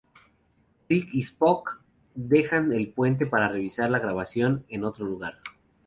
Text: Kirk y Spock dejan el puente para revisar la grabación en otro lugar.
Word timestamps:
Kirk 0.89 1.09
y 1.13 1.21
Spock 1.21 1.79
dejan 2.15 2.73
el 2.73 2.91
puente 2.91 3.27
para 3.27 3.49
revisar 3.49 3.91
la 3.91 3.99
grabación 3.99 4.65
en 4.67 4.83
otro 4.83 5.05
lugar. 5.05 5.35